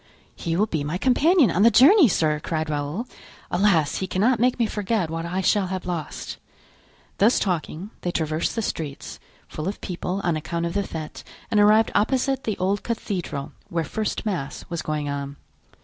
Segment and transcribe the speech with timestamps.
[0.35, 3.05] "He will be my companion on the journey, sir," cried Raoul.
[3.51, 3.97] "Alas!
[3.97, 6.37] he cannot make me forget what I shall have lost!"
[7.19, 11.59] Thus talking, they traversed the streets, full of people on account of the fete, and
[11.59, 15.35] arrived opposite the old cathedral, where first mass was going on.